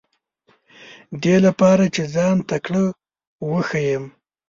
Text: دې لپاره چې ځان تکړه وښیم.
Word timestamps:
دې 1.21 1.35
لپاره 1.45 1.83
چې 1.95 2.03
ځان 2.15 2.37
تکړه 2.49 2.85
وښیم. 3.49 4.03